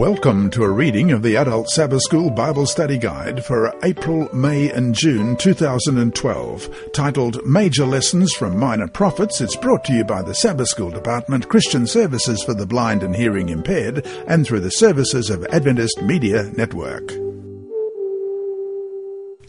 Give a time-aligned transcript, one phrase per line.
[0.00, 4.70] Welcome to a reading of the Adult Sabbath School Bible Study Guide for April, May
[4.70, 9.42] and June 2012, titled Major Lessons from Minor Prophets.
[9.42, 13.14] It's brought to you by the Sabbath School Department, Christian Services for the Blind and
[13.14, 17.12] Hearing Impaired, and through the services of Adventist Media Network.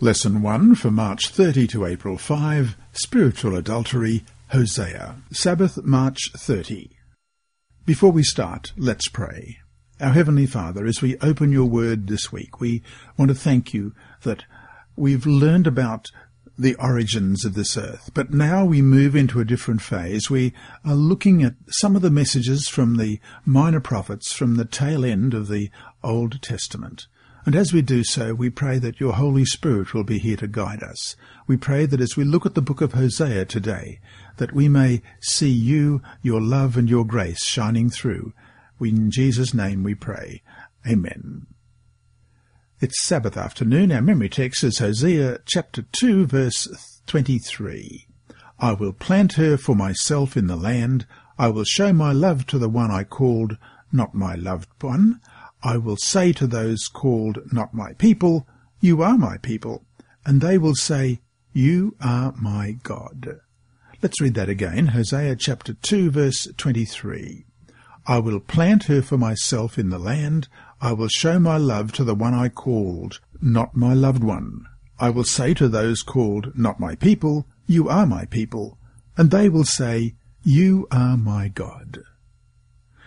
[0.02, 5.16] Lesson 1 for March 30 to April 5, Spiritual Adultery, Hosea.
[5.32, 6.90] Sabbath, March 30.
[7.86, 9.61] Before we start, let's pray.
[10.02, 12.82] Our Heavenly Father, as we open your word this week, we
[13.18, 14.46] want to thank you that
[14.96, 16.10] we've learned about
[16.58, 18.10] the origins of this earth.
[18.16, 20.28] But now we move into a different phase.
[20.28, 20.54] We
[20.84, 25.36] are looking at some of the messages from the minor prophets from the tail end
[25.36, 25.70] of the
[26.04, 27.06] Old Testament.
[27.46, 30.48] And as we do so, we pray that your Holy Spirit will be here to
[30.48, 31.16] guide us.
[31.46, 34.00] We pray that as we look at the book of Hosea today,
[34.38, 38.34] that we may see you, your love and your grace shining through,
[38.84, 40.42] in Jesus' name we pray.
[40.88, 41.48] Amen.
[42.80, 43.92] It's Sabbath afternoon.
[43.92, 48.08] Our memory text is Hosea chapter 2 verse 23.
[48.60, 51.06] I will plant her for myself in the land.
[51.38, 53.58] I will show my love to the one I called
[53.92, 55.20] not my loved one.
[55.64, 58.48] I will say to those called not my people,
[58.80, 59.86] you are my people.
[60.26, 61.22] And they will say,
[61.54, 63.42] you are my God.
[64.02, 64.88] Let's read that again.
[64.88, 67.46] Hosea chapter 2 verse 23.
[68.08, 70.48] I will plant her for myself in the land.
[70.82, 74.66] I will show my love to the one I called, not my loved one.
[75.00, 78.80] I will say to those called not my people, You are my people.
[79.18, 82.00] And they will say, You are my God.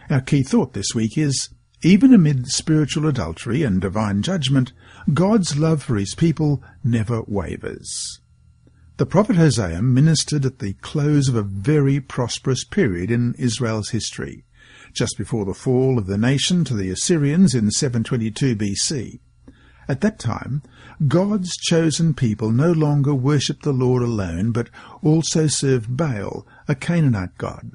[0.08, 1.48] Our key thought this week is,
[1.82, 4.72] even amid spiritual adultery and divine judgment,
[5.12, 8.20] God's love for his people never wavers.
[8.96, 14.44] The prophet Hosea ministered at the close of a very prosperous period in Israel's history
[14.94, 19.20] just before the fall of the nation to the Assyrians in 722 BC.
[19.86, 20.62] At that time,
[21.08, 24.70] God's chosen people no longer worshipped the Lord alone, but
[25.02, 27.72] also served Baal, a Canaanite god.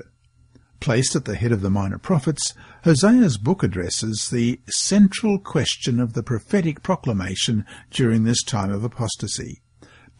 [0.80, 2.54] Placed at the head of the minor prophets,
[2.86, 9.62] Hosea's book addresses the central question of the prophetic proclamation during this time of apostasy.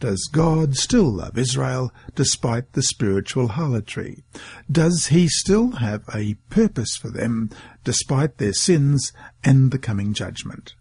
[0.00, 4.24] Does God still love Israel despite the spiritual harlotry?
[4.72, 7.50] Does he still have a purpose for them
[7.84, 9.12] despite their sins
[9.44, 10.74] and the coming judgment?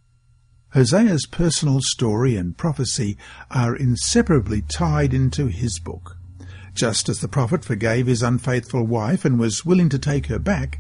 [0.69, 3.17] Hosea's personal story and prophecy
[3.51, 6.15] are inseparably tied into his book.
[6.73, 10.79] Just as the prophet forgave his unfaithful wife and was willing to take her back,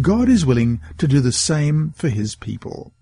[0.00, 2.92] God is willing to do the same for his people.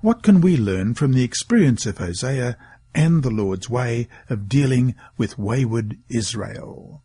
[0.00, 2.56] What can we learn from the experience of Hosea
[2.94, 7.02] and the Lord's way of dealing with wayward Israel.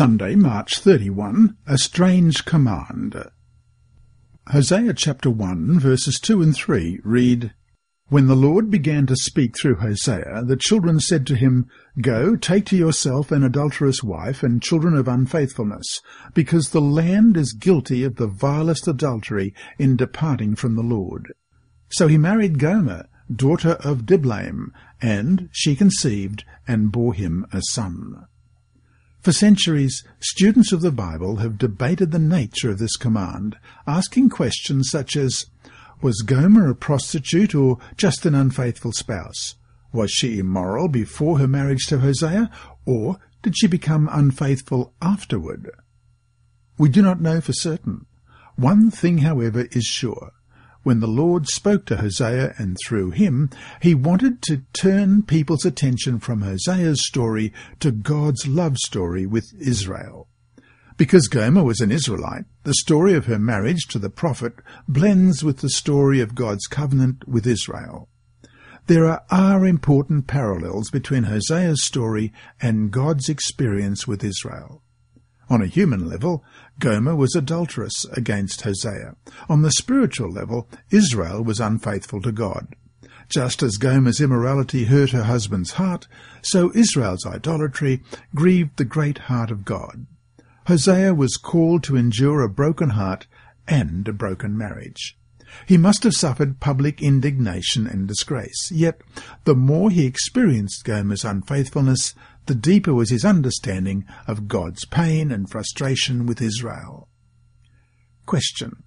[0.00, 3.14] Sunday, March 31, A Strange Command.
[4.50, 7.54] Hosea chapter 1 verses 2 and 3 read,
[8.08, 11.66] When the Lord began to speak through Hosea, the children said to him,
[12.00, 16.00] Go, take to yourself an adulterous wife and children of unfaithfulness,
[16.34, 21.32] because the land is guilty of the vilest adultery in departing from the Lord.
[21.88, 28.26] So he married Gomer, daughter of Diblaim, and she conceived and bore him a son.
[29.20, 34.88] For centuries, students of the Bible have debated the nature of this command, asking questions
[34.90, 35.44] such as,
[36.00, 39.56] was Gomer a prostitute or just an unfaithful spouse?
[39.92, 42.50] Was she immoral before her marriage to Hosea,
[42.86, 45.70] or did she become unfaithful afterward?
[46.78, 48.06] We do not know for certain.
[48.56, 50.32] One thing, however, is sure
[50.82, 53.50] when the Lord spoke to Hosea and through him,
[53.82, 60.28] he wanted to turn people's attention from Hosea's story to God's love story with Israel.
[60.96, 64.54] Because Gomer was an Israelite, the story of her marriage to the prophet
[64.86, 68.08] blends with the story of God's covenant with Israel.
[68.86, 74.82] There are, important parallels between Hosea's story and God's experience with Israel.
[75.50, 76.44] On a human level,
[76.78, 79.16] Gomer was adulterous against Hosea.
[79.48, 82.76] On the spiritual level, Israel was unfaithful to God.
[83.28, 86.06] Just as Gomer's immorality hurt her husband's heart,
[86.40, 88.00] so Israel's idolatry
[88.34, 90.06] grieved the great heart of God.
[90.68, 93.26] Hosea was called to endure a broken heart
[93.66, 95.16] and a broken marriage.
[95.66, 98.70] He must have suffered public indignation and disgrace.
[98.70, 99.00] Yet,
[99.44, 102.14] the more he experienced Gomer's unfaithfulness,
[102.46, 107.08] the deeper was his understanding of God's pain and frustration with Israel.
[108.26, 108.82] Question.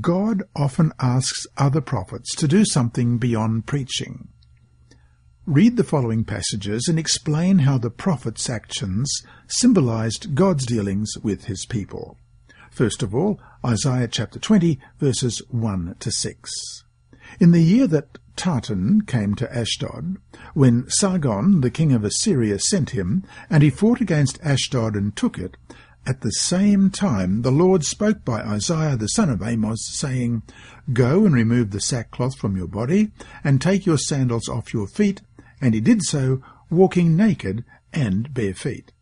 [0.00, 4.28] God often asks other prophets to do something beyond preaching.
[5.46, 9.12] Read the following passages and explain how the prophet's actions
[9.46, 12.16] symbolized God's dealings with his people.
[12.70, 16.50] First of all, Isaiah chapter 20, verses 1 to 6.
[17.40, 20.16] In the year that Tartan came to Ashdod,
[20.54, 25.38] when Sargon, the king of Assyria, sent him, and he fought against Ashdod and took
[25.38, 25.56] it,
[26.06, 30.42] at the same time the Lord spoke by Isaiah the son of Amos, saying,
[30.92, 35.22] Go and remove the sackcloth from your body, and take your sandals off your feet,
[35.60, 38.92] and he did so, walking naked and bare feet.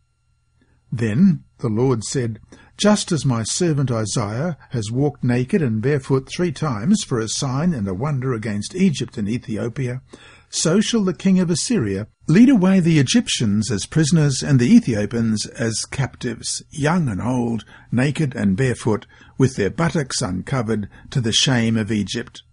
[0.91, 2.39] Then the Lord said,
[2.77, 7.73] Just as my servant Isaiah has walked naked and barefoot three times for a sign
[7.73, 10.01] and a wonder against Egypt and Ethiopia,
[10.49, 15.45] so shall the king of Assyria lead away the Egyptians as prisoners and the Ethiopians
[15.45, 19.05] as captives, young and old, naked and barefoot,
[19.37, 22.43] with their buttocks uncovered, to the shame of Egypt.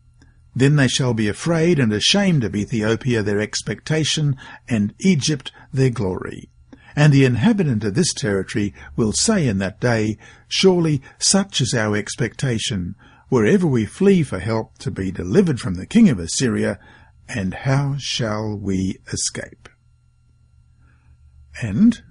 [0.54, 4.36] Then they shall be afraid and ashamed of Ethiopia their expectation,
[4.68, 6.50] and Egypt their glory.
[7.00, 10.18] And the inhabitant of this territory will say in that day,
[10.48, 12.94] Surely such is our expectation,
[13.30, 16.78] wherever we flee for help to be delivered from the king of Assyria,
[17.26, 19.70] and how shall we escape?
[21.62, 22.02] And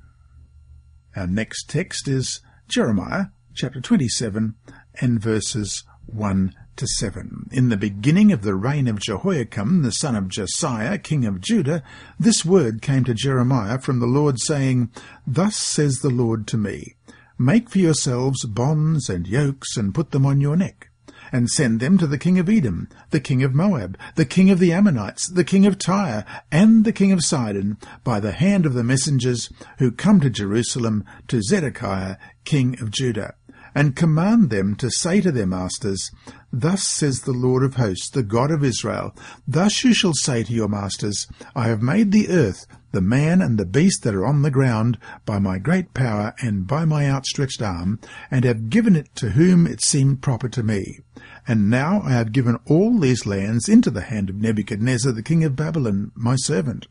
[1.15, 4.56] our next text is Jeremiah chapter 27
[5.00, 7.49] and verses 1 to 7.
[7.51, 11.83] In the beginning of the reign of Jehoiakim, the son of Josiah, king of Judah,
[12.17, 14.89] this word came to Jeremiah from the Lord, saying,
[15.27, 16.95] Thus says the Lord to me,
[17.37, 20.89] Make for yourselves bonds and yokes, and put them on your neck,
[21.33, 24.59] and send them to the king of Edom, the king of Moab, the king of
[24.59, 28.73] the Ammonites, the king of Tyre, and the king of Sidon, by the hand of
[28.73, 32.15] the messengers who come to Jerusalem, to Zedekiah,
[32.45, 33.35] king of Judah
[33.79, 36.11] and command them to say to their masters,
[36.51, 39.15] Thus says the Lord of hosts, the God of Israel,
[39.47, 43.57] Thus you shall say to your masters, I have made the earth, the man and
[43.57, 47.61] the beast that are on the ground, by my great power and by my outstretched
[47.61, 50.99] arm, and have given it to whom it seemed proper to me.
[51.47, 55.45] And now I have given all these lands into the hand of Nebuchadnezzar the king
[55.45, 56.87] of Babylon, my servant.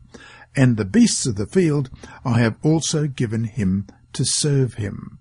[0.55, 1.91] And the beasts of the field
[2.25, 5.19] I have also given him to serve him.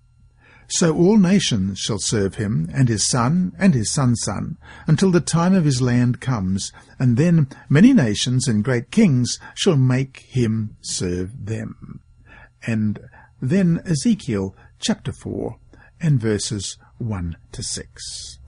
[0.70, 5.20] So all nations shall serve him, and his son, and his son's son, until the
[5.20, 10.76] time of his land comes, and then many nations and great kings shall make him
[10.82, 12.00] serve them.
[12.66, 13.00] And
[13.40, 15.56] then Ezekiel chapter 4
[16.02, 18.38] and verses 1 to 6.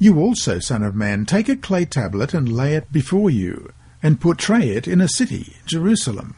[0.00, 3.72] You also, son of man, take a clay tablet and lay it before you,
[4.02, 6.34] and portray it in a city, Jerusalem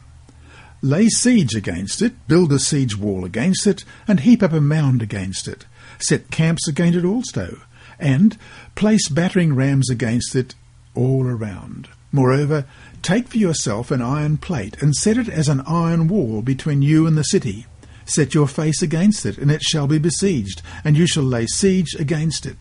[0.85, 5.01] Lay siege against it, build a siege wall against it, and heap up a mound
[5.01, 5.65] against it.
[5.97, 7.61] Set camps against it also,
[7.97, 8.37] and
[8.75, 10.55] place battering rams against it
[10.93, 11.87] all around.
[12.11, 12.65] Moreover,
[13.01, 17.07] take for yourself an iron plate, and set it as an iron wall between you
[17.07, 17.65] and the city.
[18.03, 21.95] Set your face against it, and it shall be besieged, and you shall lay siege
[21.97, 22.57] against it.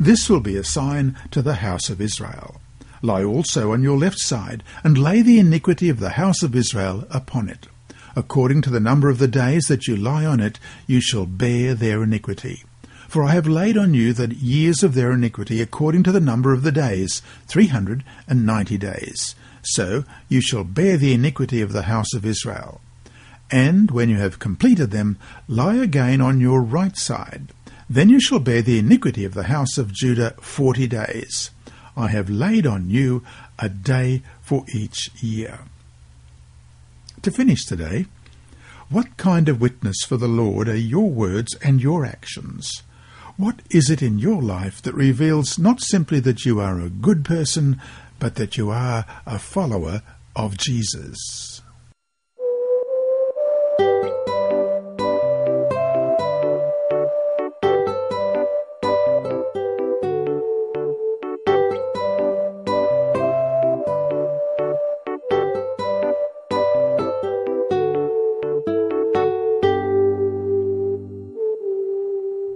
[0.00, 2.60] This will be a sign to the house of Israel.
[3.02, 7.06] Lie also on your left side, and lay the iniquity of the house of Israel
[7.10, 7.66] upon it.
[8.16, 11.74] According to the number of the days that you lie on it, you shall bear
[11.74, 12.64] their iniquity.
[13.08, 16.52] For I have laid on you the years of their iniquity according to the number
[16.52, 19.34] of the days, three hundred and ninety days.
[19.62, 22.80] So you shall bear the iniquity of the house of Israel.
[23.50, 27.52] And when you have completed them, lie again on your right side.
[27.88, 31.50] Then you shall bear the iniquity of the house of Judah forty days.
[31.96, 33.24] I have laid on you
[33.58, 35.60] a day for each year.
[37.22, 38.06] To finish today,
[38.88, 42.82] what kind of witness for the Lord are your words and your actions?
[43.36, 47.24] What is it in your life that reveals not simply that you are a good
[47.24, 47.80] person,
[48.18, 50.02] but that you are a follower
[50.34, 51.59] of Jesus?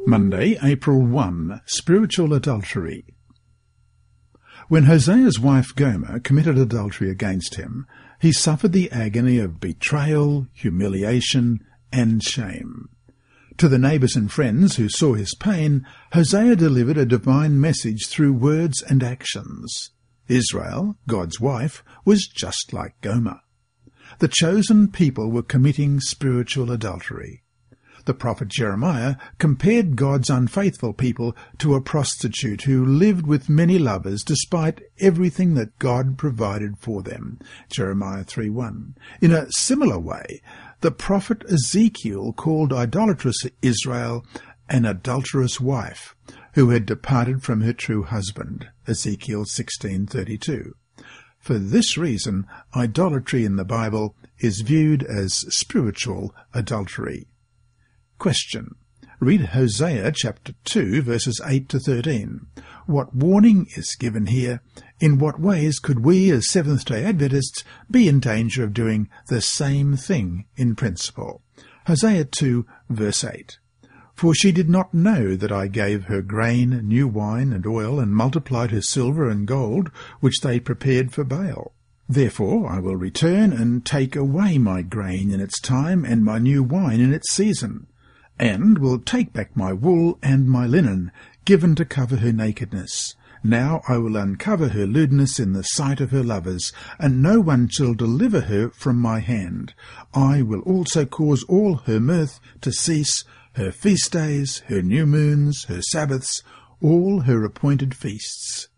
[0.07, 3.07] Monday, April 1, Spiritual Adultery.
[4.69, 7.87] When Hosea's wife Gomer committed adultery against him,
[8.21, 12.91] he suffered the agony of betrayal, humiliation, and shame.
[13.57, 18.35] To the neighbours and friends who saw his pain, Hosea delivered a divine message through
[18.35, 19.91] words and actions.
[20.29, 23.41] Israel, God's wife, was just like Gomer.
[24.19, 27.44] the chosen people were committing spiritual adultery.
[28.07, 34.23] The prophet Jeremiah compared God's unfaithful people to a prostitute who lived with many lovers
[34.23, 37.39] despite everything that God provided for them.
[37.71, 38.95] Jeremiah 3.1.
[39.23, 40.43] In a similar way,
[40.83, 44.27] the prophet Ezekiel called idolatrous Israel
[44.69, 46.15] an adulterous wife
[46.55, 48.69] who had departed from her true husband.
[48.87, 50.73] Ezekiel 16:32.
[51.39, 57.29] For this reason, idolatry in the Bible is viewed as spiritual adultery.
[58.19, 58.77] Question.
[59.21, 62.47] Read Hosea chapter 2 verses 8 to 13.
[62.87, 64.63] What warning is given here?
[65.01, 69.97] In what ways could we as Seventh-day Adventists be in danger of doing the same
[69.97, 71.43] thing in principle?
[71.87, 73.59] Hosea 2 verse 8.
[74.15, 78.15] For she did not know that I gave her grain, new wine, and oil, and
[78.15, 79.91] multiplied her silver and gold,
[80.21, 81.75] which they prepared for Baal.
[82.09, 86.63] Therefore I will return and take away my grain in its time, and my new
[86.63, 87.87] wine in its season
[88.39, 91.11] and will take back my wool and my linen,
[91.45, 93.15] given to cover her nakedness.
[93.47, 97.69] Now I will uncover her lewdness in the sight of her lovers, and no one
[97.69, 99.75] shall deliver her from my hand.
[100.15, 103.23] I will also cause all her mirth to cease,
[103.53, 106.43] her feast days, her new moons, her Sabbaths,
[106.81, 108.69] all her appointed feasts.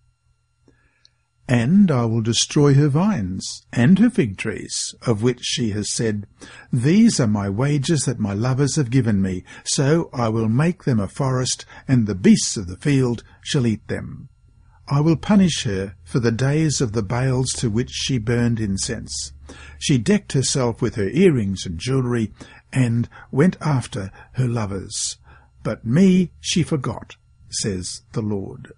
[1.48, 6.26] And I will destroy her vines, and her fig trees, of which she has said,
[6.72, 10.98] These are my wages that my lovers have given me, so I will make them
[10.98, 14.28] a forest, and the beasts of the field shall eat them.
[14.88, 19.32] I will punish her for the days of the Baals to which she burned incense.
[19.78, 22.32] She decked herself with her earrings and jewellery,
[22.72, 25.18] and went after her lovers.
[25.62, 27.16] But me she forgot,
[27.50, 28.72] says the Lord.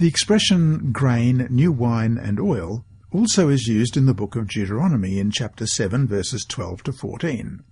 [0.00, 5.18] The expression grain, new wine, and oil also is used in the book of Deuteronomy
[5.18, 7.62] in chapter 7 verses 12 to 14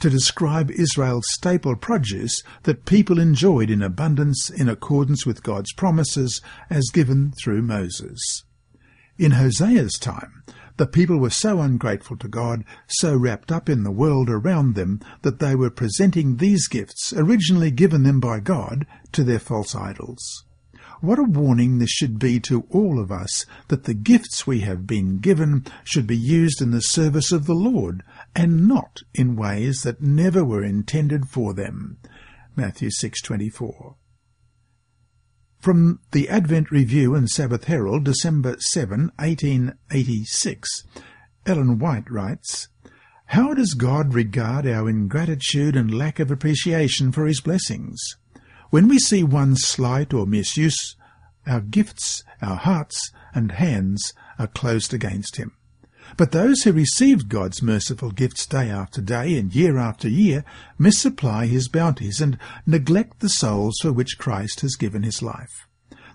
[0.00, 6.42] to describe Israel's staple produce that people enjoyed in abundance in accordance with God's promises
[6.68, 8.44] as given through Moses.
[9.16, 10.42] In Hosea's time,
[10.76, 15.00] the people were so ungrateful to God, so wrapped up in the world around them,
[15.22, 20.44] that they were presenting these gifts, originally given them by God, to their false idols.
[21.00, 24.86] What a warning this should be to all of us that the gifts we have
[24.86, 28.02] been given should be used in the service of the Lord
[28.36, 31.96] and not in ways that never were intended for them.
[32.54, 33.96] Matthew 6:24.
[35.58, 40.68] From the Advent Review and Sabbath Herald, December 7, 1886,
[41.46, 42.68] Ellen White writes,
[43.26, 48.16] How does God regard our ingratitude and lack of appreciation for his blessings?
[48.70, 50.94] When we see one slight or misuse,
[51.44, 55.52] our gifts, our hearts, and hands are closed against him.
[56.16, 60.44] But those who received God's merciful gifts day after day and year after year
[60.78, 65.66] misapply his bounties and neglect the souls for which Christ has given his life.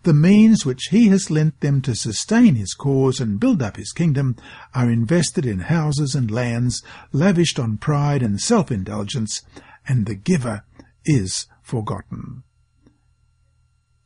[0.03, 3.91] The means which he has lent them to sustain his cause and build up his
[3.91, 4.37] kingdom
[4.73, 6.81] are invested in houses and lands,
[7.11, 9.41] lavished on pride and self-indulgence,
[9.87, 10.63] and the giver
[11.03, 12.43] is forgotten.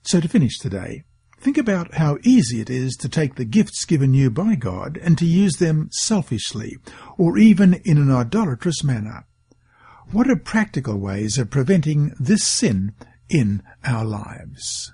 [0.02, 1.04] So to finish today,
[1.40, 5.18] think about how easy it is to take the gifts given you by God and
[5.18, 6.78] to use them selfishly,
[7.18, 9.26] or even in an idolatrous manner.
[10.12, 12.94] What are practical ways of preventing this sin
[13.30, 14.92] in our lives?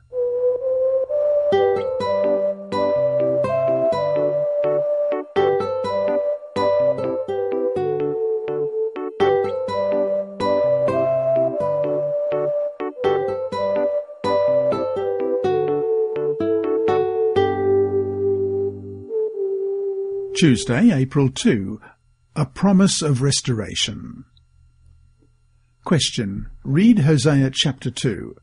[20.36, 21.80] Tuesday, April 2.
[22.36, 24.26] A Promise of Restoration.
[25.86, 26.48] Question.
[26.62, 28.36] Read Hosea chapter 2.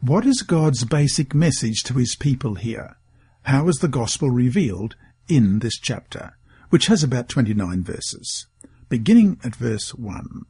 [0.00, 2.94] What is God's basic message to his people here?
[3.42, 4.94] How is the gospel revealed
[5.26, 6.36] in this chapter,
[6.70, 8.46] which has about 29 verses?
[8.88, 10.44] Beginning at verse 1.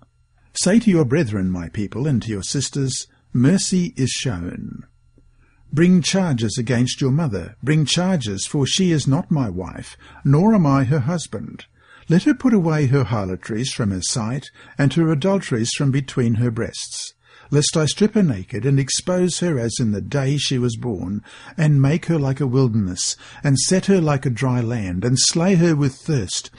[0.62, 4.84] Say to your brethren, my people, and to your sisters, Mercy is shown.
[5.75, 10.67] Bring charges against your mother, bring charges, for she is not my wife, nor am
[10.67, 11.64] I her husband.
[12.11, 16.50] Let her put away her harlotries from her sight, and her adulteries from between her
[16.50, 17.14] breasts,
[17.50, 21.23] lest I strip her naked, and expose her as in the day she was born,
[21.57, 25.55] and make her like a wilderness, and set her like a dry land, and slay
[25.55, 26.50] her with thirst,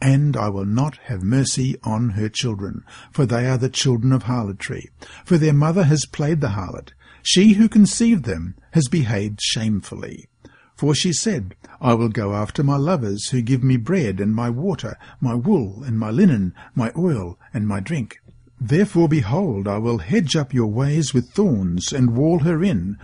[0.00, 4.24] and I will not have mercy on her children, for they are the children of
[4.24, 4.90] harlotry.
[5.24, 6.92] For their mother has played the harlot,
[7.28, 10.30] she who conceived them has behaved shamefully.
[10.74, 14.48] For she said, I will go after my lovers who give me bread and my
[14.48, 18.22] water, my wool and my linen, my oil and my drink.
[18.58, 22.96] Therefore, behold, I will hedge up your ways with thorns and wall her in,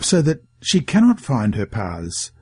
[0.00, 2.32] so that she cannot find her paths.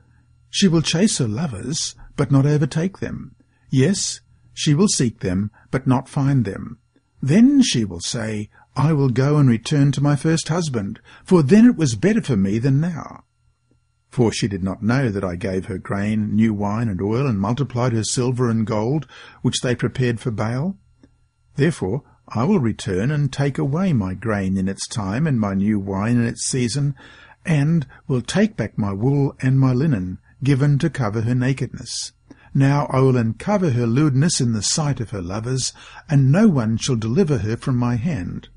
[0.49, 3.37] She will chase her lovers, but not overtake them.
[3.69, 4.19] Yes,
[4.53, 6.79] she will seek them, but not find them.
[7.21, 8.49] Then she will say,
[8.81, 12.37] I will go and return to my first husband, for then it was better for
[12.37, 13.25] me than now.
[14.09, 17.41] For she did not know that I gave her grain, new wine, and oil, and
[17.41, 19.05] multiplied her silver and gold,
[19.41, 20.77] which they prepared for Baal.
[21.57, 25.77] Therefore I will return and take away my grain in its time, and my new
[25.77, 26.95] wine in its season,
[27.45, 32.13] and will take back my wool and my linen, given to cover her nakedness.
[32.53, 35.73] Now I will uncover her lewdness in the sight of her lovers,
[36.09, 38.47] and no one shall deliver her from my hand.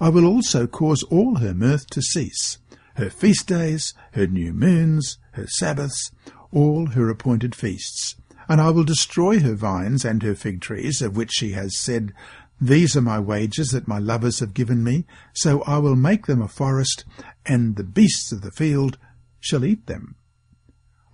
[0.00, 2.58] I will also cause all her mirth to cease,
[2.96, 6.10] her feast days, her new moons, her Sabbaths,
[6.50, 8.16] all her appointed feasts.
[8.48, 12.12] And I will destroy her vines and her fig trees, of which she has said,
[12.60, 16.42] These are my wages that my lovers have given me, so I will make them
[16.42, 17.04] a forest,
[17.46, 18.98] and the beasts of the field
[19.40, 20.16] shall eat them.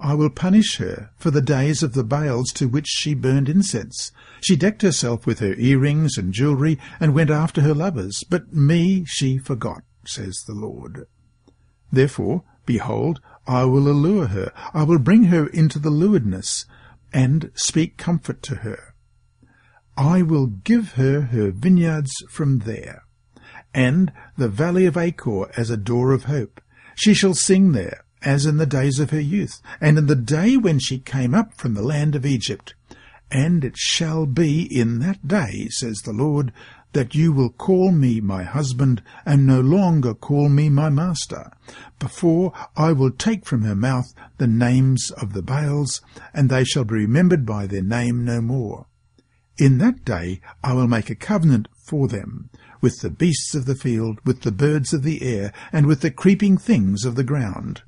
[0.02, 4.12] I will punish her for the days of the Baals to which she burned incense.
[4.40, 9.04] She decked herself with her earrings and jewelry, and went after her lovers, but me
[9.06, 11.06] she forgot, says the Lord.
[11.92, 16.64] Therefore, behold, I will allure her, I will bring her into the lewdness,
[17.12, 18.94] and speak comfort to her.
[19.98, 23.02] I will give her her vineyards from there,
[23.74, 26.62] and the valley of Achor as a door of hope.
[26.94, 30.56] She shall sing there, as in the days of her youth, and in the day
[30.56, 32.74] when she came up from the land of Egypt.
[33.30, 36.52] And it shall be in that day, says the Lord,
[36.92, 41.52] that you will call me my husband, and no longer call me my master.
[41.98, 46.00] Before I will take from her mouth the names of the Baals,
[46.34, 48.86] and they shall be remembered by their name no more.
[49.58, 52.50] In that day I will make a covenant for them,
[52.80, 56.10] with the beasts of the field, with the birds of the air, and with the
[56.10, 57.82] creeping things of the ground.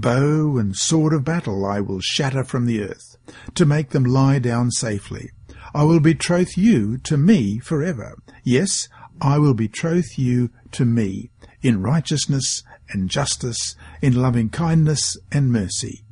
[0.00, 3.16] Bow and sword of battle I will shatter from the earth,
[3.54, 5.30] to make them lie down safely.
[5.74, 8.16] I will betroth you to me forever.
[8.44, 8.88] Yes,
[9.20, 11.30] I will betroth you to me
[11.62, 16.04] in righteousness and justice, in loving kindness and mercy.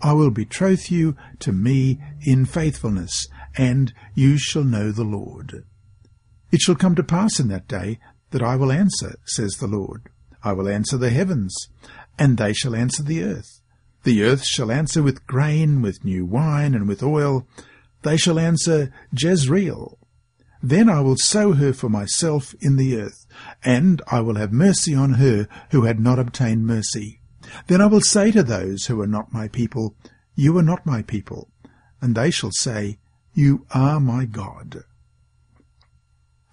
[0.00, 3.26] I will betroth you to me in faithfulness,
[3.56, 5.64] and you shall know the Lord.
[6.52, 7.98] It shall come to pass in that day
[8.30, 10.10] that I will answer, says the Lord.
[10.44, 11.68] I will answer the heavens,
[12.22, 13.60] and they shall answer the earth.
[14.04, 17.48] The earth shall answer with grain, with new wine, and with oil.
[18.02, 19.98] They shall answer Jezreel.
[20.62, 23.26] Then I will sow her for myself in the earth,
[23.64, 27.20] and I will have mercy on her who had not obtained mercy.
[27.66, 29.96] Then I will say to those who are not my people,
[30.36, 31.48] You are not my people.
[32.00, 32.98] And they shall say,
[33.34, 34.84] You are my God.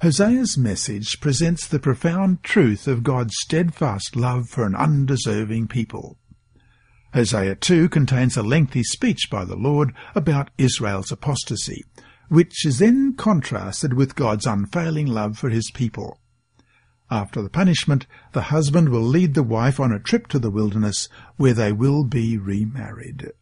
[0.01, 6.17] Hosea's message presents the profound truth of God's steadfast love for an undeserving people.
[7.13, 11.83] Hosea 2 contains a lengthy speech by the Lord about Israel's apostasy,
[12.29, 16.21] which is then contrasted with God's unfailing love for his people.
[17.11, 21.09] After the punishment, the husband will lead the wife on a trip to the wilderness
[21.35, 23.33] where they will be remarried.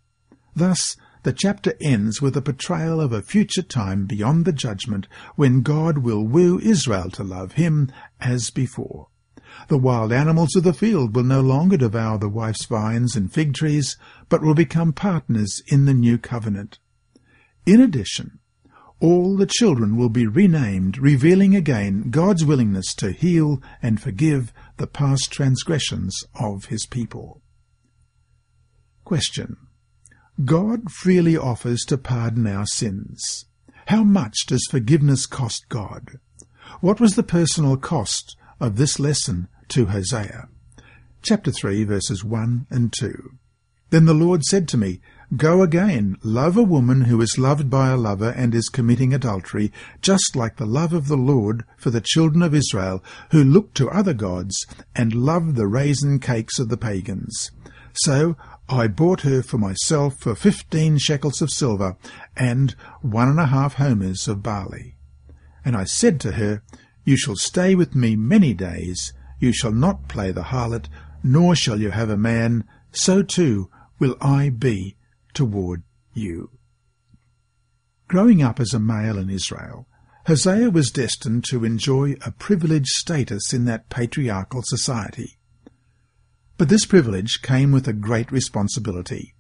[0.56, 5.62] Thus, the chapter ends with a portrayal of a future time beyond the judgment when
[5.62, 9.08] God will woo Israel to love him as before.
[9.70, 13.54] The wild animals of the field will no longer devour the wife's vines and fig
[13.54, 13.98] trees,
[14.30, 16.80] but will become partners in the new covenant.
[17.66, 18.40] In addition,
[19.00, 24.88] all the children will be renamed, revealing again God's willingness to heal and forgive the
[24.88, 27.42] past transgressions of his people.
[29.04, 29.67] Question.
[30.46, 33.46] God freely offers to pardon our sins.
[33.88, 36.20] How much does forgiveness cost God?
[36.80, 40.48] What was the personal cost of this lesson to Hosea?
[41.24, 43.32] Chapter 3 verses 1 and 2.
[43.90, 45.02] Then the Lord said to me,
[45.36, 49.72] Go again, love a woman who is loved by a lover and is committing adultery,
[50.02, 53.90] just like the love of the Lord for the children of Israel, who look to
[53.90, 57.52] other gods and love the raisin cakes of the pagans.
[57.94, 58.38] So
[58.70, 61.96] I bought her for myself for fifteen shekels of silver
[62.36, 64.98] and one and a half homers of barley.
[65.64, 66.64] And I said to her,
[67.06, 70.90] You shall stay with me many days, you shall not play the harlot,
[71.24, 74.98] nor shall you have a man, so too will I be
[75.34, 76.50] toward you.
[78.08, 79.88] Growing up as a male in Israel,
[80.26, 85.37] Hosea was destined to enjoy a privileged status in that patriarchal society.
[86.58, 89.36] But this privilege came with a great responsibility.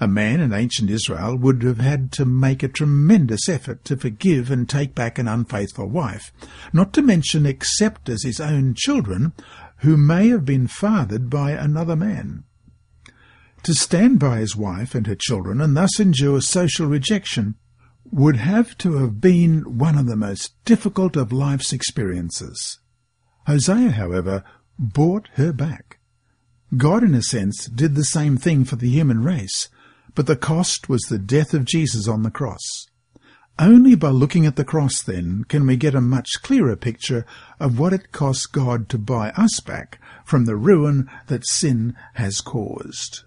[0.00, 4.50] A man in ancient Israel would have had to make a tremendous effort to forgive
[4.50, 6.32] and take back an unfaithful wife,
[6.72, 9.32] not to mention accept as his own children
[9.78, 12.44] who may have been fathered by another man.
[13.64, 17.54] To stand by his wife and her children and thus endure social rejection
[18.10, 22.78] would have to have been one of the most difficult of life's experiences.
[23.46, 24.44] Hosea, however,
[24.78, 25.98] bought her back.
[26.76, 29.68] God, in a sense, did the same thing for the human race,
[30.14, 32.86] but the cost was the death of Jesus on the cross.
[33.58, 37.24] Only by looking at the cross, then, can we get a much clearer picture
[37.60, 42.40] of what it costs God to buy us back from the ruin that sin has
[42.40, 43.22] caused.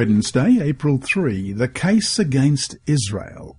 [0.00, 3.58] Wednesday, April 3, the case against Israel.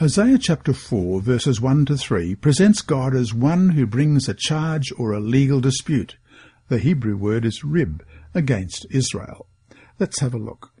[0.00, 4.92] Hosea chapter 4, verses 1 to 3, presents God as one who brings a charge
[4.98, 6.16] or a legal dispute.
[6.66, 9.46] The Hebrew word is rib, against Israel.
[10.00, 10.72] Let's have a look.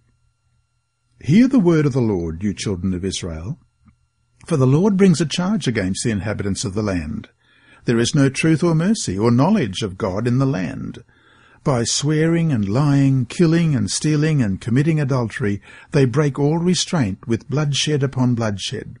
[1.20, 3.60] Hear the word of the Lord, you children of Israel.
[4.48, 7.28] For the Lord brings a charge against the inhabitants of the land.
[7.84, 11.04] There is no truth or mercy or knowledge of God in the land.
[11.64, 17.48] By swearing and lying, killing and stealing and committing adultery, they break all restraint with
[17.48, 18.98] bloodshed upon bloodshed.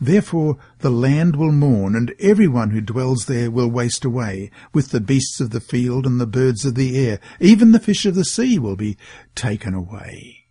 [0.00, 5.00] Therefore the land will mourn, and everyone who dwells there will waste away, with the
[5.00, 7.18] beasts of the field and the birds of the air.
[7.40, 8.96] Even the fish of the sea will be
[9.34, 10.44] taken away.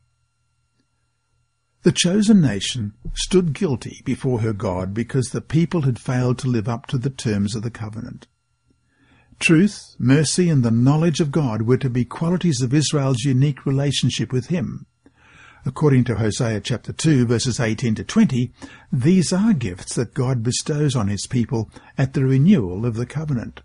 [1.84, 6.68] The chosen nation stood guilty before her God because the people had failed to live
[6.68, 8.28] up to the terms of the covenant.
[9.40, 14.32] Truth, mercy, and the knowledge of God were to be qualities of Israel's unique relationship
[14.32, 14.86] with Him.
[15.66, 18.52] According to Hosea chapter 2 verses 18 to 20,
[18.92, 23.62] these are gifts that God bestows on His people at the renewal of the covenant.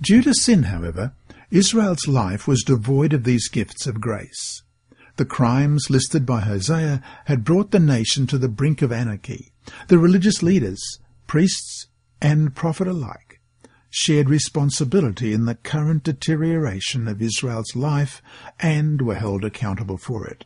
[0.00, 1.12] Due to sin, however,
[1.50, 4.62] Israel's life was devoid of these gifts of grace.
[5.16, 9.52] The crimes listed by Hosea had brought the nation to the brink of anarchy.
[9.88, 11.88] The religious leaders, priests,
[12.20, 13.25] and prophet alike
[13.98, 18.20] shared responsibility in the current deterioration of Israel's life
[18.60, 20.44] and were held accountable for it.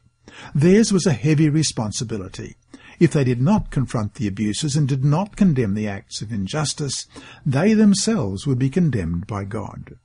[0.54, 2.54] Theirs was a heavy responsibility.
[3.00, 7.08] If they did not confront the abuses and did not condemn the acts of injustice,
[7.44, 9.96] they themselves would be condemned by God.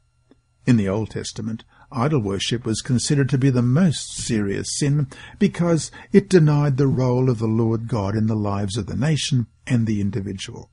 [0.66, 5.92] In the Old Testament, idol worship was considered to be the most serious sin because
[6.12, 9.86] it denied the role of the Lord God in the lives of the nation and
[9.86, 10.72] the individual.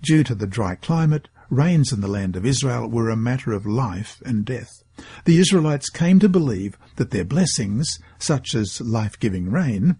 [0.00, 3.66] Due to the dry climate, rains in the land of Israel were a matter of
[3.66, 4.70] life and death.
[5.24, 9.96] The Israelites came to believe that their blessings, such as life-giving rain,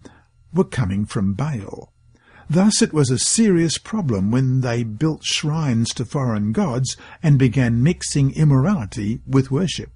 [0.52, 1.92] were coming from Baal.
[2.50, 7.82] Thus it was a serious problem when they built shrines to foreign gods and began
[7.82, 9.90] mixing immorality with worship.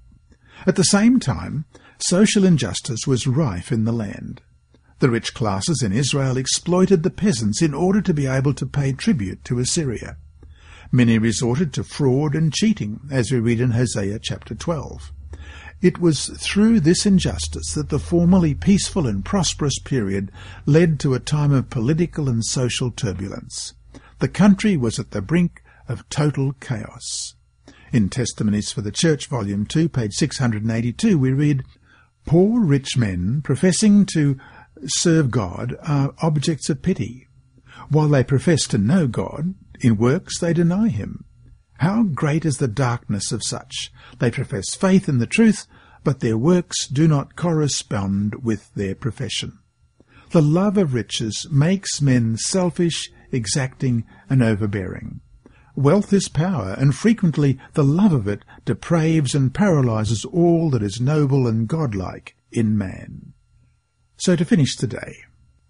[0.67, 1.65] At the same time,
[1.97, 4.41] social injustice was rife in the land.
[4.99, 8.93] The rich classes in Israel exploited the peasants in order to be able to pay
[8.93, 10.17] tribute to Assyria.
[10.95, 15.11] Many resorted to fraud and cheating, as we read in Hosea chapter 12.
[15.81, 20.31] It was through this injustice that the formerly peaceful and prosperous period
[20.67, 23.73] led to a time of political and social turbulence.
[24.19, 27.33] The country was at the brink of total chaos.
[27.91, 31.63] In Testimonies for the Church, Volume 2, page 682, we read,
[32.27, 34.37] Poor rich men, professing to
[34.85, 37.29] serve God, are objects of pity.
[37.89, 41.25] While they profess to know God, in works they deny him.
[41.77, 43.91] How great is the darkness of such!
[44.19, 45.67] They profess faith in the truth,
[46.03, 49.59] but their works do not correspond with their profession.
[50.31, 55.21] The love of riches makes men selfish, exacting, and overbearing.
[55.75, 61.01] Wealth is power, and frequently the love of it depraves and paralyzes all that is
[61.01, 63.33] noble and godlike in man.
[64.17, 65.17] So to finish today,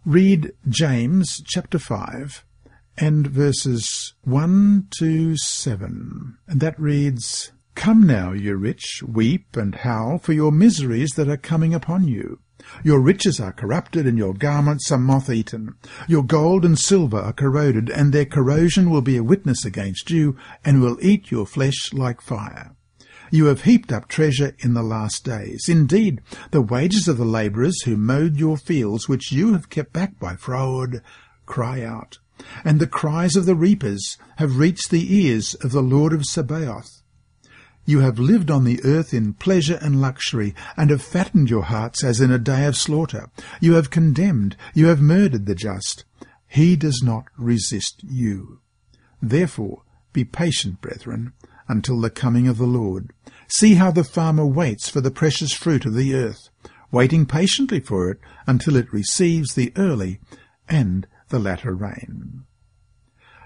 [0.05, 2.45] read James chapter 5
[2.97, 6.38] and verses 1 to 7.
[6.47, 11.38] And that reads, Come now, you rich, weep and howl for your miseries that are
[11.38, 12.39] coming upon you.
[12.84, 15.75] Your riches are corrupted, and your garments are moth-eaten.
[16.08, 20.38] Your gold and silver are corroded, and their corrosion will be a witness against you,
[20.63, 22.75] and will eat your flesh like fire.
[23.32, 25.67] You have heaped up treasure in the last days.
[25.67, 30.19] Indeed, the wages of the labourers who mowed your fields, which you have kept back
[30.19, 31.01] by fraud,
[31.45, 32.19] cry out.
[32.63, 37.02] And the cries of the reapers have reached the ears of the Lord of Sabaoth.
[37.86, 42.04] You have lived on the earth in pleasure and luxury, and have fattened your hearts
[42.04, 43.30] as in a day of slaughter.
[43.60, 46.06] You have condemned, you have murdered the just.
[46.48, 48.60] He does not resist you.
[49.22, 49.82] Therefore,
[50.13, 51.34] be patient, brethren,
[51.67, 53.12] until the coming of the Lord.
[53.48, 56.50] See how the farmer waits for the precious fruit of the earth,
[56.91, 60.19] waiting patiently for it until it receives the early
[60.69, 62.43] and the latter rain.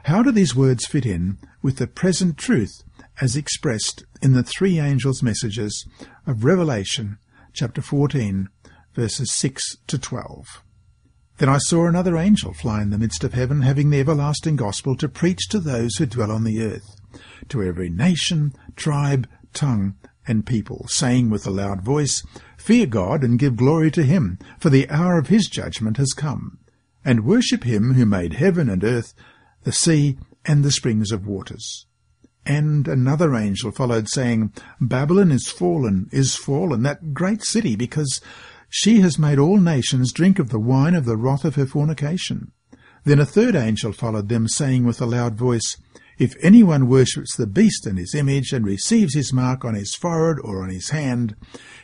[0.04, 2.84] How do these words fit in with the present truth
[3.22, 5.88] as expressed in the three angels' messages
[6.26, 7.18] of Revelation
[7.54, 8.50] chapter 14,
[8.94, 10.64] verses 6 to 12?
[11.38, 14.98] Then I saw another angel fly in the midst of heaven, having the everlasting gospel
[14.98, 16.94] to preach to those who dwell on the earth,
[17.48, 19.96] to every nation, tribe, tongue,
[20.28, 22.22] and people, saying with a loud voice,
[22.58, 26.60] Fear God and give glory to him, for the hour of his judgment has come,
[27.08, 29.14] and worship him who made heaven and earth,
[29.64, 31.86] the sea, and the springs of waters.
[32.46, 38.20] And another angel followed, saying, Babylon is fallen, is fallen, that great city, because
[38.68, 42.52] she has made all nations drink of the wine of the wrath of her fornication.
[43.06, 45.78] Then a third angel followed them, saying with a loud voice,
[46.18, 50.40] If anyone worships the beast and his image, and receives his mark on his forehead
[50.44, 51.38] or on his hand,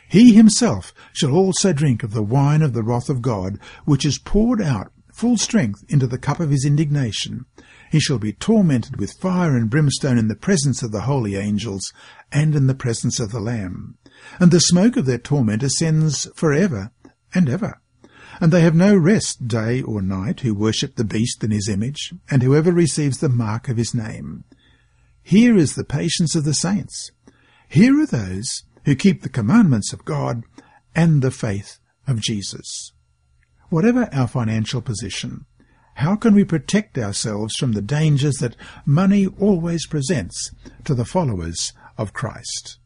[0.06, 4.18] he himself shall also drink of the wine of the wrath of God, which is
[4.18, 7.46] poured out full strength into the cup of his indignation.
[7.90, 11.92] He shall be tormented with fire and brimstone in the presence of the holy angels,
[12.32, 13.96] and in the presence of the Lamb
[14.38, 16.90] and the smoke of their torment ascends for ever
[17.34, 17.80] and ever.
[18.40, 22.12] And they have no rest day or night who worship the beast in his image,
[22.30, 24.44] and whoever receives the mark of his name.
[25.22, 27.12] Here is the patience of the saints.
[27.68, 30.42] Here are those who keep the commandments of God
[30.94, 32.92] and the faith of Jesus.
[33.74, 35.46] Whatever our financial position,
[35.94, 38.54] how can we protect ourselves from the dangers that
[38.86, 40.52] money always presents
[40.84, 42.78] to the followers of Christ?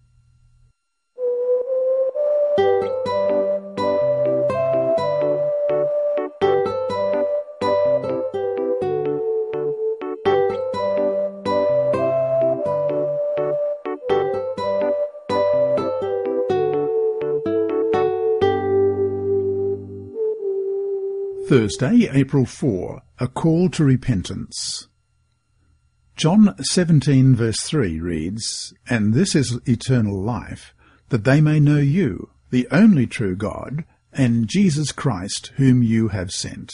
[21.49, 24.87] Thursday, April 4, A Call to Repentance.
[26.15, 30.75] John 17 verse 3 reads, And this is eternal life,
[31.09, 36.33] that they may know you, the only true God, and Jesus Christ whom you have
[36.33, 36.71] sent.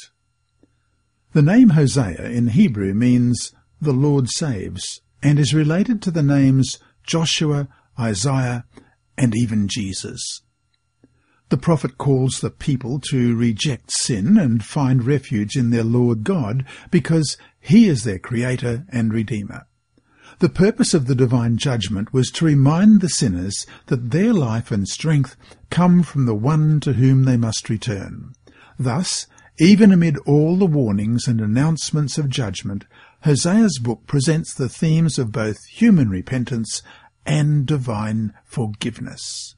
[1.34, 6.80] The name Hosea in Hebrew means the Lord saves, and is related to the names
[7.04, 8.64] Joshua, Isaiah,
[9.16, 10.42] and even Jesus.
[11.50, 16.64] The prophet calls the people to reject sin and find refuge in their Lord God
[16.90, 19.66] because he is their creator and redeemer.
[20.40, 24.88] The purpose of the divine judgment was to remind the sinners that their life and
[24.88, 25.36] strength
[25.70, 28.32] come from the one to whom they must return.
[28.78, 29.26] Thus,
[29.58, 32.86] even amid all the warnings and announcements of judgment,
[33.20, 36.82] Hosea's book presents the themes of both human repentance
[37.24, 39.54] and divine forgiveness.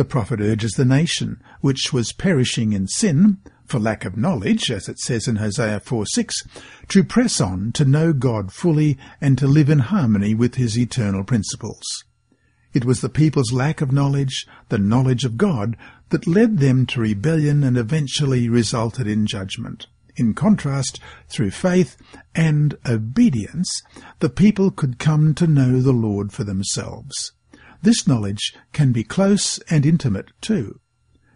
[0.00, 3.36] The prophet urges the nation, which was perishing in sin,
[3.66, 6.34] for lack of knowledge, as it says in Hosea 4 6,
[6.88, 11.22] to press on to know God fully and to live in harmony with his eternal
[11.22, 11.84] principles.
[12.72, 15.76] It was the people's lack of knowledge, the knowledge of God,
[16.08, 19.86] that led them to rebellion and eventually resulted in judgment.
[20.16, 21.98] In contrast, through faith
[22.34, 23.82] and obedience,
[24.20, 27.32] the people could come to know the Lord for themselves.
[27.82, 30.80] This knowledge can be close and intimate too.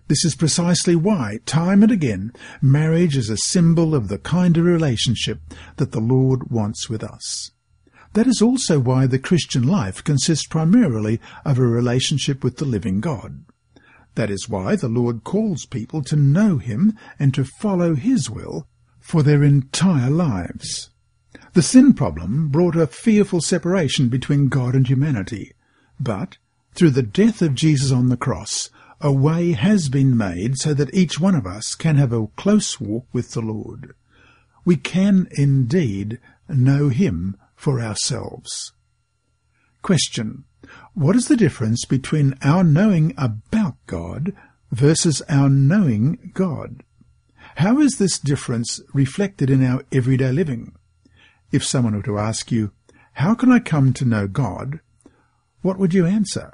[0.07, 4.65] This is precisely why, time and again, marriage is a symbol of the kind of
[4.65, 5.41] relationship
[5.77, 7.53] that the Lord wants with us.
[8.13, 13.01] That is also why the Christian life consists primarily of a relationship with the living
[13.01, 13.47] God.
[14.15, 18.69] That is why the Lord calls people to know Him and to follow His will
[19.01, 20.91] for their entire lives.
[21.55, 25.53] The sin problem brought a fearful separation between God and humanity,
[25.99, 26.39] but
[26.75, 30.95] through the death of Jesus on the cross, a way has been made so that
[30.95, 33.95] each one of us can have a close walk with the Lord.
[34.65, 38.73] We can indeed know Him for ourselves.
[39.83, 40.45] Question.
[40.95, 44.33] What is the difference between our knowing about God
[44.73, 46.83] versus our knowing God?
[47.57, 50.75] How is this difference reflected in our everyday living?
[51.53, 52.73] If someone were to ask you,
[53.13, 54.81] How can I come to know God?
[55.65, 56.53] What would you answer?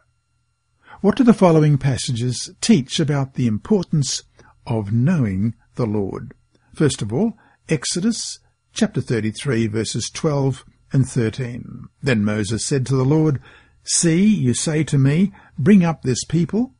[1.00, 4.22] What do the following passages teach about the importance
[4.68, 6.32] of knowing the Lord?
[6.76, 7.32] First of all,
[7.68, 8.38] Exodus
[8.72, 11.88] chapter 33, verses 12 and 13.
[12.00, 13.42] Then Moses said to the Lord,
[13.82, 16.76] See, you say to me, Bring up this people,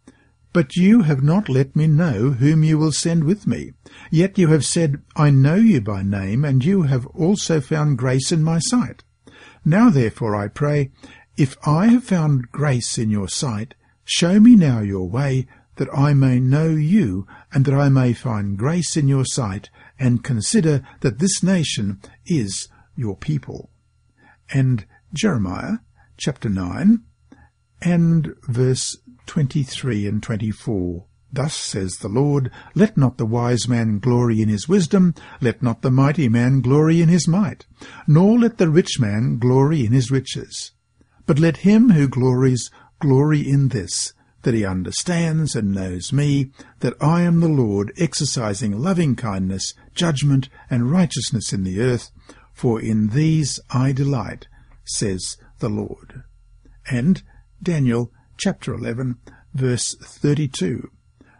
[0.52, 3.72] but you have not let me know whom you will send with me.
[4.12, 8.30] Yet you have said, I know you by name, and you have also found grace
[8.30, 9.02] in my sight.
[9.64, 10.90] Now therefore I pray,
[11.36, 16.12] if I have found grace in your sight, show me now your way, that I
[16.12, 21.18] may know you, and that I may find grace in your sight, and consider that
[21.18, 23.70] this nation is your people.
[24.52, 25.78] And Jeremiah
[26.16, 27.00] chapter 9
[27.80, 31.06] and verse 23 and 24.
[31.32, 35.82] Thus says the Lord, Let not the wise man glory in his wisdom, let not
[35.82, 37.66] the mighty man glory in his might,
[38.06, 40.72] nor let the rich man glory in his riches.
[41.30, 47.00] But let him who glories glory in this, that he understands and knows me, that
[47.00, 52.10] I am the Lord, exercising loving kindness, judgment, and righteousness in the earth,
[52.52, 54.48] for in these I delight,
[54.84, 56.24] says the Lord.
[56.90, 57.22] And
[57.62, 59.18] Daniel chapter 11,
[59.54, 60.90] verse 32.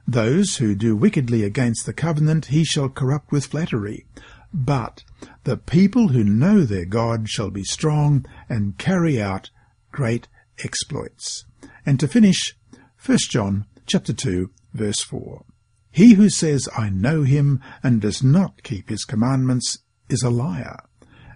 [0.07, 4.07] Those who do wickedly against the covenant he shall corrupt with flattery.
[4.55, 5.03] But
[5.43, 9.51] the people who know their God shall be strong and carry out
[9.93, 10.29] great
[10.65, 11.45] exploits.
[11.85, 12.57] And to finish,
[13.05, 15.45] 1 John chapter 2, verse 4.
[15.91, 20.77] He who says, I know him, and does not keep his commandments, is a liar,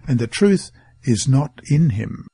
[0.07, 0.71] and the truth
[1.03, 2.27] is not in him.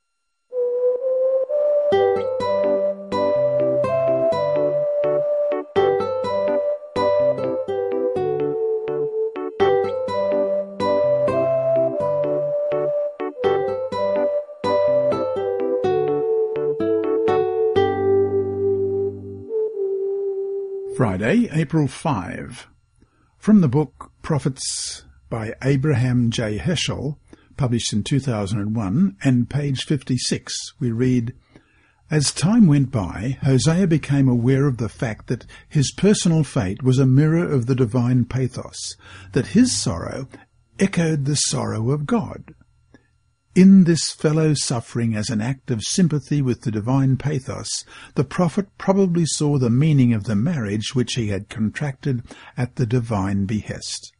[21.21, 22.67] Friday, April 5.
[23.37, 26.57] From the book Prophets by Abraham J.
[26.57, 27.17] Heschel,
[27.57, 31.35] published in 2001, and page 56, we read,
[32.09, 36.97] As time went by, Hosea became aware of the fact that his personal fate was
[36.97, 38.95] a mirror of the divine pathos,
[39.33, 40.27] that his sorrow
[40.79, 42.55] echoed the sorrow of God.
[43.53, 47.83] In this fellow suffering as an act of sympathy with the divine pathos,
[48.15, 52.23] the prophet probably saw the meaning of the marriage which he had contracted
[52.55, 54.13] at the divine behest.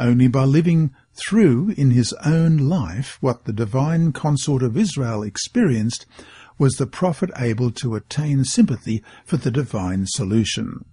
[0.00, 6.04] Only by living through in his own life what the divine consort of Israel experienced
[6.58, 10.84] was the prophet able to attain sympathy for the divine solution.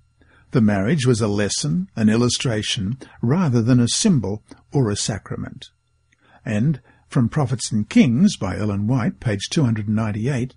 [0.52, 5.72] The marriage was a lesson, an illustration, rather than a symbol or a sacrament.
[6.46, 6.80] And
[7.12, 10.56] from Prophets and Kings by Ellen White, page 298,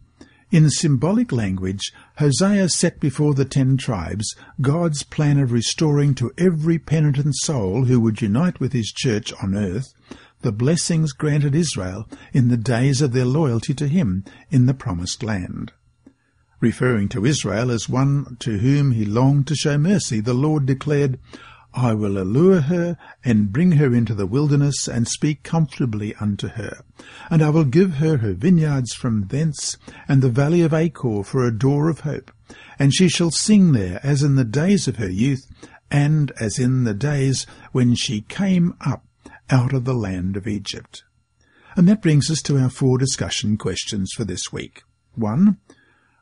[0.51, 6.79] in symbolic language, Hosea set before the ten tribes God's plan of restoring to every
[6.79, 9.93] penitent soul who would unite with his church on earth
[10.43, 15.23] the blessings granted Israel in the days of their loyalty to him in the promised
[15.23, 15.73] land.
[16.61, 21.19] Referring to Israel as one to whom he longed to show mercy, the Lord declared,
[21.77, 26.85] I will allure her and bring her into the wilderness and speak comfortably unto her.
[27.31, 31.45] And I will give her her vineyards from thence and the valley of Achor for
[31.45, 32.31] a door of hope.
[32.79, 35.45] And she shall sing there as in the days of her youth
[35.91, 39.05] and as in the days when she came up
[39.51, 41.03] out of the land of Egypt.
[41.77, 44.85] And that brings us to our four discussion questions for this week.
[45.17, 45.59] One,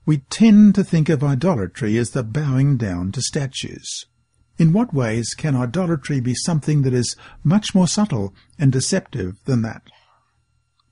[0.07, 4.07] we tend to think of idolatry as the bowing down to statues.
[4.59, 9.63] In what ways can idolatry be something that is much more subtle and deceptive than
[9.63, 9.83] that?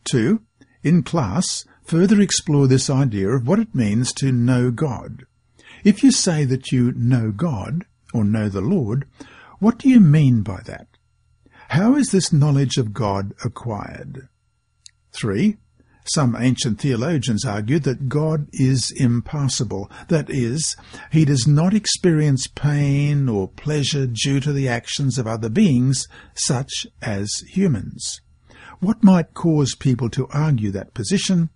[0.05, 0.41] 2.
[0.83, 5.25] In class, further explore this idea of what it means to know God.
[5.85, 9.07] If you say that you know God, or know the Lord,
[9.59, 10.87] what do you mean by that?
[11.69, 14.29] How is this knowledge of God acquired?
[15.13, 15.57] 3.
[16.05, 19.91] Some ancient theologians argued that God is impassible.
[20.09, 20.77] That is,
[21.13, 26.87] he does not experience pain or pleasure due to the actions of other beings, such
[27.03, 28.21] as humans.
[28.81, 31.51] What might cause people to argue that position?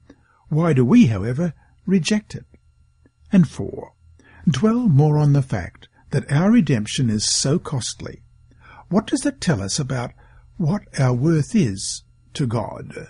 [0.48, 1.54] Why do we, however,
[1.87, 2.44] reject it?
[3.33, 3.94] And four,
[4.46, 8.23] dwell more on the fact that our redemption is so costly.
[8.88, 10.12] What does that tell us about
[10.58, 12.04] what our worth is
[12.35, 13.08] to God?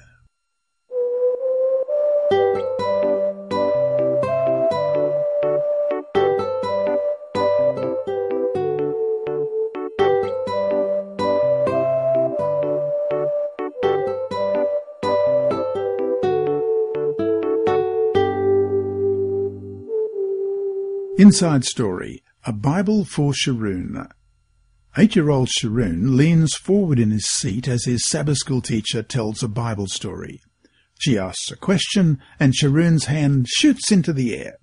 [21.17, 24.09] Inside Story, A Bible for Sharoon.
[24.99, 29.87] Eight-year-old Sharoon leans forward in his seat as his Sabbath school teacher tells a Bible
[29.87, 30.41] story.
[30.99, 34.57] She asks a question, and Sharoon's hand shoots into the air.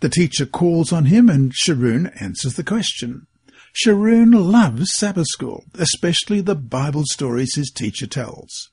[0.00, 3.26] The teacher calls on him, and Sharoon answers the question.
[3.74, 8.70] Sharoon loves Sabbath school, especially the Bible stories his teacher tells.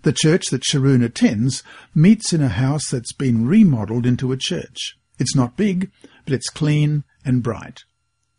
[0.00, 1.62] The church that Sharoon attends
[1.94, 4.96] meets in a house that's been remodeled into a church.
[5.18, 5.90] It's not big,
[6.24, 7.84] but it's clean and bright.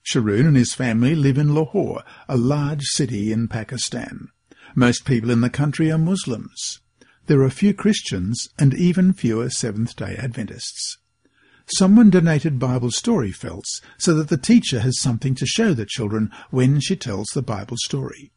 [0.03, 4.27] Sharoon and his family live in Lahore, a large city in Pakistan.
[4.75, 6.79] Most people in the country are Muslims.
[7.27, 10.97] There are few Christians and even fewer Seventh-day Adventists.
[11.75, 16.31] Someone donated Bible story felts so that the teacher has something to show the children
[16.51, 18.31] when she tells the Bible story.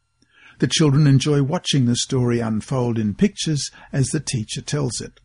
[0.57, 5.19] The children enjoy watching the story unfold in pictures as the teacher tells it.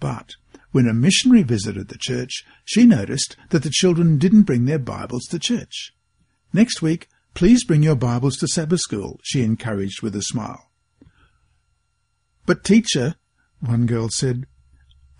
[0.00, 0.36] But
[0.74, 5.22] when a missionary visited the church, she noticed that the children didn't bring their Bibles
[5.26, 5.94] to church.
[6.52, 10.72] Next week, please bring your Bibles to Sabbath school, she encouraged with a smile.
[12.44, 13.14] But teacher,
[13.60, 14.46] one girl said,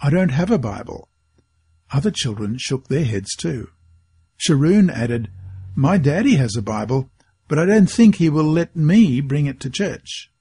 [0.00, 1.08] I don't have a Bible.
[1.92, 3.68] Other children shook their heads too.
[4.36, 5.30] Sharoon added,
[5.76, 7.10] My daddy has a Bible,
[7.46, 10.32] but I don't think he will let me bring it to church.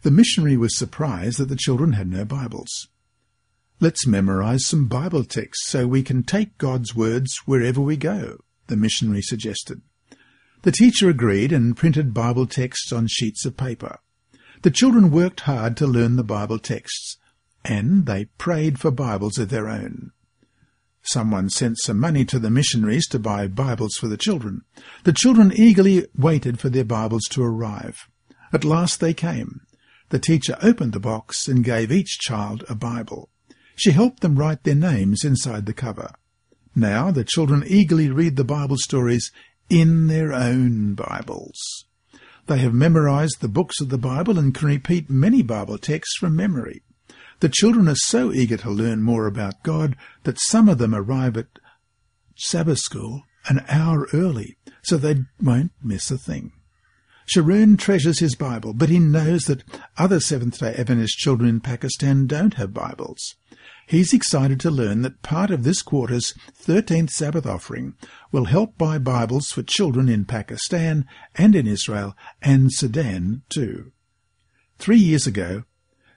[0.00, 2.88] The missionary was surprised that the children had no Bibles.
[3.82, 8.76] Let's memorize some Bible texts so we can take God's words wherever we go, the
[8.76, 9.80] missionary suggested.
[10.60, 14.00] The teacher agreed and printed Bible texts on sheets of paper.
[14.60, 17.16] The children worked hard to learn the Bible texts,
[17.64, 20.12] and they prayed for Bibles of their own.
[21.00, 24.60] Someone sent some money to the missionaries to buy Bibles for the children.
[25.04, 28.10] The children eagerly waited for their Bibles to arrive.
[28.52, 29.62] At last they came.
[30.10, 33.30] The teacher opened the box and gave each child a Bible.
[33.80, 36.12] She helped them write their names inside the cover.
[36.74, 39.32] Now the children eagerly read the Bible stories
[39.70, 41.86] in their own Bibles.
[42.46, 46.36] They have memorized the books of the Bible and can repeat many Bible texts from
[46.36, 46.82] memory.
[47.38, 51.38] The children are so eager to learn more about God that some of them arrive
[51.38, 51.58] at
[52.36, 56.52] Sabbath school an hour early so they won't miss a thing.
[57.34, 59.64] Sharoon treasures his Bible, but he knows that
[59.96, 63.36] other Seventh-day Adventist children in Pakistan don't have Bibles.
[63.90, 67.94] He's excited to learn that part of this quarter's 13th Sabbath offering
[68.30, 73.90] will help buy Bibles for children in Pakistan and in Israel and Sudan too.
[74.78, 75.64] Three years ago,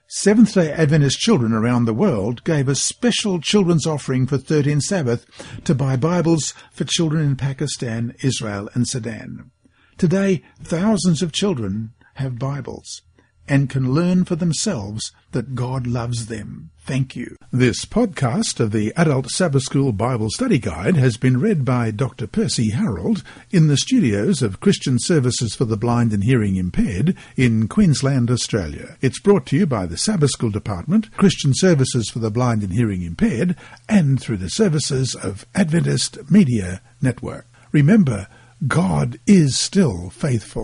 [0.06, 5.26] Seventh-day Adventist children around the world gave a special children's offering for 13 Sabbath
[5.64, 9.50] to buy Bibles for children in Pakistan, Israel and Sudan.
[9.98, 13.02] Today, thousands of children have Bibles
[13.48, 16.72] and can learn for themselves that God loves them.
[16.86, 17.38] Thank you.
[17.52, 22.28] This podcast of the Adult Sabbath School Bible Study Guide has been read by Dr.
[22.28, 27.70] Percy Harold in the studios of Christian Services for the Blind and Hearing Impaired in
[27.70, 28.98] Queensland, Australia.
[29.00, 32.74] It's brought to you by the Sabbath School Department, Christian Services for the Blind and
[32.74, 33.56] Hearing Impaired,
[33.88, 37.48] and through the services of Adventist Media Network.
[37.72, 38.28] Remember,
[38.68, 40.62] God is still faithful.